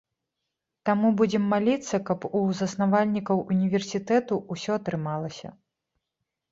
Таму 0.89 1.11
будзем 1.19 1.43
маліцца, 1.53 1.95
каб 2.07 2.25
у 2.39 2.41
заснавальнікаў 2.63 3.45
універсітэту 3.57 4.33
ўсё 4.57 4.71
атрымалася. 4.81 5.49